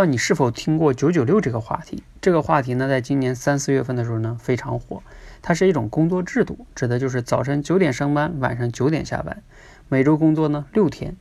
[0.00, 2.02] 道你是否听过“九九六”这个话题？
[2.22, 5.02] 这个话题呢，在今年三四月份的时候呢，非常火。
[5.42, 9.42] 它是一种工作制度，指的就是早晨九点上班，晚上九点下班，
[9.90, 11.16] 每周工作呢六天。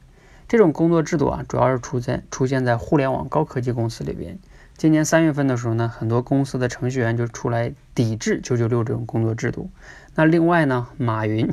[0.47, 4.39] 这种工作制度啊，主要是出现出现在互联网高科技公司里边。
[4.77, 9.69] 今年三月份的时候呢，很多公司的程序员就出来抵制“九九六”这种工作制度。
[10.15, 11.49] 那另外呢，马云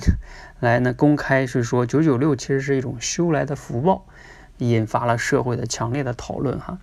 [0.61, 4.07] 来呢公开是说“九九六”其实是一种修来的福报，
[4.59, 6.79] 引发了社会的强烈的讨论哈。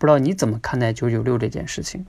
[0.00, 2.06] 不知道你怎么看待九九六这件事情？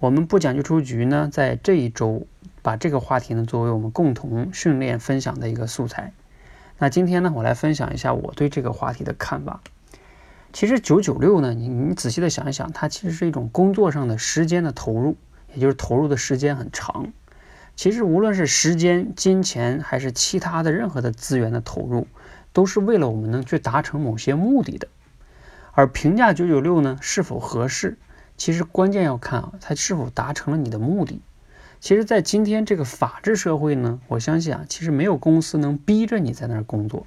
[0.00, 2.26] 我们不讲究出局呢，在这一周
[2.60, 6.12] 把这个话题呢作为我们共同训练分享的一个素材。
[6.76, 9.60] 那今天呢，我来分享一下我对这个话题的看法。
[10.52, 15.16] 其实九九六呢，你你仔细的想一想，它其实是一种工作上的时间的投入，
[15.52, 17.12] 也就是投入的时间很长。
[17.76, 22.08] 其实无论是时间、金钱还是其他的任何的资源的投入，
[22.52, 24.88] 都是为了我们能去达成某些目的的。
[25.74, 27.98] 而评价九九六呢是否合适，
[28.36, 31.20] 其实关键要看啊，它是否达成了你的目的。
[31.80, 37.06] 其实，在今天这个法治社会呢，我相信啊，其实没有公司能逼着你在那儿工作。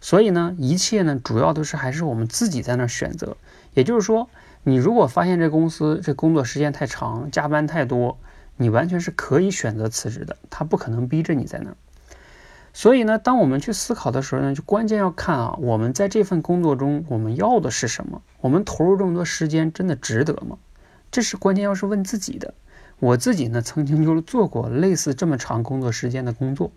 [0.00, 3.36] 所以呢，一切呢，主要都是还是我们自己在那儿选择。
[3.74, 4.28] 也就是说，
[4.64, 8.18] 你如果发现这公司这工作时间太长，加班太多，
[8.56, 11.76] 你完全是可以选择辞职的，他不可能逼着你在那儿。
[12.72, 18.22] 所以呢，当我们去思考的时候呢，就关键要看啊，我们在这份工作中我们要的是什么？
[18.40, 20.56] 我们投入这么多时间真的值得吗？
[21.10, 22.54] 这是关键，要是问自己的。
[23.00, 26.70] 我自己呢，曾经就是做过类似这么长工作时间的工作，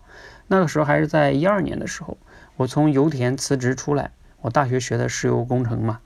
[0.48, 2.18] 那个时候还是在一二年的时候，
[2.56, 6.00] 我从油田辞职出来，我大学学的石油工程嘛，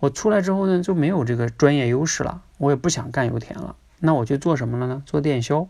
[0.00, 5.02] 我出来之后呢，就没有这个专业优势了，我也不想干油田了，那我去做什么了呢？
[5.06, 5.68] 做电销。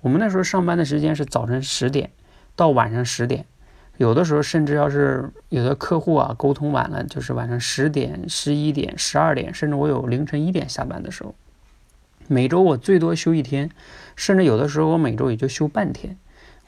[0.00, 2.10] 我们那时候上班的时间是早晨十点。
[2.58, 3.44] 到晚上十点，
[3.98, 11.36] 有的时候甚至要是有的客户啊沟通晚了，就是晚上十点、十一点、十二点，甚至我有凌晨一点下班的时候。
[12.26, 13.70] 每周我最多休一天，
[14.16, 16.18] 甚至有的时候我每周也就休半天。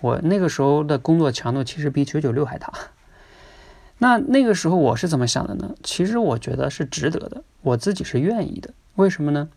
[0.01, 2.73] 我那个时候的工作强度其实比九九六还大。
[3.99, 5.75] 那那个时候我是怎么想的呢？
[5.83, 8.71] 其实我觉得是值得的，我自己是愿意的。
[8.95, 9.49] 为什么呢？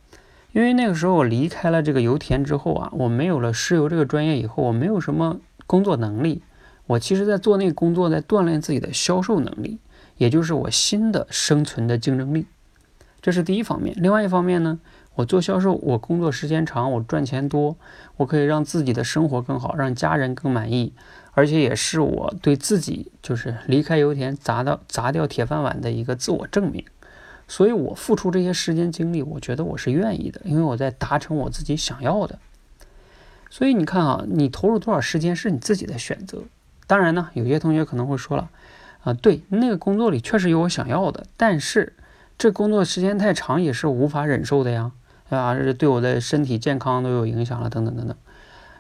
[0.52, 5.40] 因为那个时候我离开了这个油田之后啊，我没有了石油这个专业以后，我没有什么。
[5.74, 6.44] 工作能力，
[6.86, 9.80] 我其实在做那个工作，在锻炼自己的销售能力，
[10.18, 12.46] 也就是我新的生存的竞争力。
[13.24, 13.96] 这是第一方面。
[13.98, 14.80] 另外一方面呢，
[15.16, 17.76] 我做销售，我工作时间长，我赚钱多，
[18.18, 20.94] 我可以让自己的生活更好，让家人更满意，
[21.32, 26.86] 而且也是我对自己就是离开油田砸到砸掉铁饭碗的一个自我证明。
[27.48, 32.38] 所以我付出这些时间精力，我觉得我是愿意的，因为我在达成我自己想要的。
[33.54, 36.42] 所以你看啊，你投入多少时间是你自己的选择。
[36.88, 38.50] 当然呢，有些同学可能会说了，
[39.04, 41.94] 啊，对，那个工作里确实有我想要的，但是
[42.36, 44.92] 这工作时间太长也是无法忍受的呀，
[45.30, 45.54] 对吧？
[45.54, 48.18] 这对我的身体健康都有影响了，等等等等。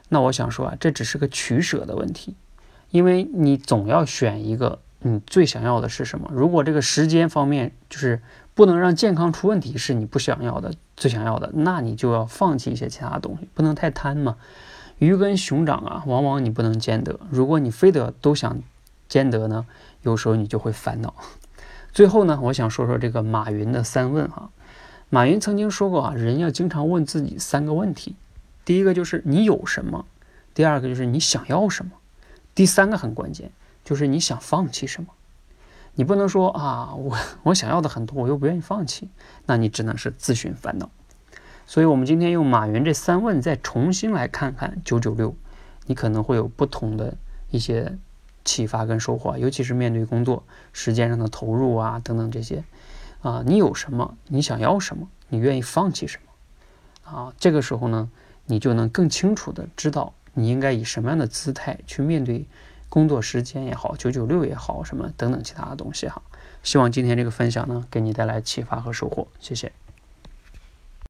[0.09, 2.33] 那我想说啊，这只是个取舍的问题，
[2.89, 6.31] 因为你总要选一个你最想要的是什么。
[6.33, 8.19] 如果这个时间方面就是
[8.55, 10.73] 不能让健康出问题，是你不想要的。
[10.95, 14.37] 最想要的，那你就要放弃一些其他东西，不能太贪嘛。
[14.99, 17.19] 鱼跟熊掌啊，往往你不能兼得。
[17.31, 18.61] 如果你非得都想
[19.09, 19.65] 兼得呢，
[20.03, 21.15] 有时候你就会烦恼。
[21.91, 24.49] 最后呢，我想说说这个马云的三问哈。
[25.09, 28.15] 马云曾经说过啊，人要经常问自己三个问题：
[28.63, 30.05] 第一个就是你有什么；
[30.53, 31.91] 第二个就是你想要什么；
[32.55, 33.51] 第三个很关键，
[33.83, 35.09] 就是你想放弃什么。
[35.95, 39.09] 你不能说啊，我 我想要的很多，我又不愿意放弃，
[39.45, 40.89] 那你只能是自寻烦恼。
[41.65, 45.35] 所以，我们今天用马云这三问再重新来看看九九六，
[45.85, 47.15] 你可能会有不同的
[47.51, 47.97] 一些
[48.43, 50.43] 启发跟收获，尤其是面对工作
[50.73, 52.63] 时间上的投入啊等等这些
[53.21, 54.17] 啊，你有什么？
[54.27, 55.07] 你想要什么？
[55.29, 57.11] 你愿意放弃什么？
[57.11, 58.09] 啊，这个时候呢，
[58.45, 62.45] 你就能更清楚的知道你应该以什么样的姿态去面对。
[62.93, 66.21] 工作时间也好，九九六也好，什么等等其他的东西哈，
[66.61, 69.71] 希望今天这个分享呢，给你带来启发和收获，谢谢。